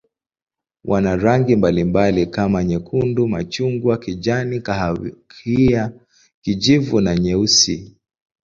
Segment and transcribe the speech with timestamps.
[0.83, 5.91] Wana rangi mbalimbali kama nyekundu, machungwa, kijani, kahawia,
[6.41, 7.95] kijivu na nyeusi.